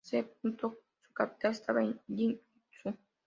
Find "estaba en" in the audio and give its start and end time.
1.51-2.01